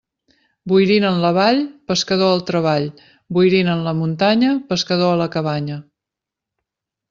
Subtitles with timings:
[0.69, 2.89] Boirina en la vall, pescador al treball;
[3.39, 5.81] boirina en la muntanya, pescador a la cabanya.